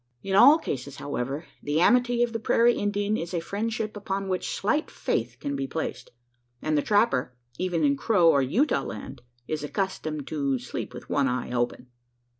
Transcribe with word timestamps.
In 0.23 0.35
all 0.35 0.57
cases, 0.57 0.95
however, 0.95 1.45
the 1.61 1.79
amity 1.79 2.23
of 2.23 2.33
the 2.33 2.39
prairie 2.39 2.73
Indian 2.73 3.15
is 3.15 3.35
a 3.35 3.39
friendship 3.39 3.95
upon 3.95 4.27
which 4.29 4.49
slight 4.49 4.89
faith 4.89 5.37
can 5.39 5.55
be 5.55 5.67
placed; 5.67 6.09
and 6.59 6.75
the 6.75 6.81
trapper 6.81 7.35
even 7.59 7.83
in 7.83 7.95
Crow 7.95 8.27
or 8.27 8.41
Utah 8.41 8.81
land 8.81 9.21
is 9.47 9.63
accustomed 9.63 10.25
"to 10.25 10.57
sleep 10.57 10.91
with 10.95 11.07
one 11.07 11.27
eye 11.27 11.51
open." 11.51 11.85